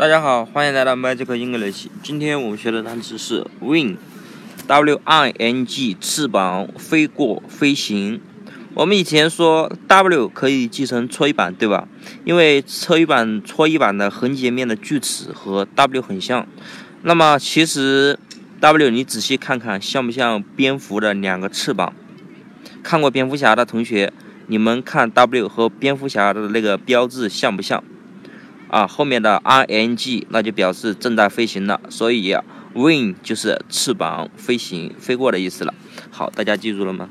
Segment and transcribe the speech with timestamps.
[0.00, 1.88] 大家好，欢迎来到 Magic English。
[2.02, 8.18] 今天我们学的单词是 wing，w i n g，翅膀，飞过，飞行。
[8.72, 11.86] 我们以前说 w 可以记成搓衣板，对吧？
[12.24, 16.46] 因为搓衣板、搓衣板的横截面的锯齿和 w 很像。
[17.02, 18.18] 那么其实
[18.58, 21.92] w 你仔细看看，像不像蝙蝠的两个翅膀？
[22.82, 24.10] 看过蝙蝠侠的同学，
[24.46, 27.84] 你们看 w 和蝙蝠侠的那个标志像不像？
[28.70, 32.34] 啊，后面的 i n g 那就表示正在飞行了，所以
[32.74, 35.74] wing 就是翅膀飞行飞过的意思了。
[36.10, 37.08] 好，大家记住了吗？